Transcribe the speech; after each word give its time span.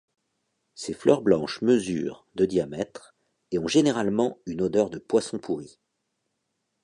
Ses 0.73 0.95
fleurs 0.95 1.21
blanches 1.21 1.61
mesurent 1.61 2.25
de 2.33 2.45
diamètre 2.47 3.13
et 3.51 3.59
ont 3.59 3.67
généralement 3.67 4.39
une 4.47 4.63
odeur 4.63 4.89
de 4.89 4.97
poisson 4.97 5.37
pourri. 5.37 5.77